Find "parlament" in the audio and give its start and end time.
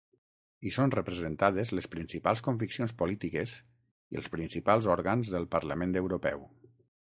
5.57-5.97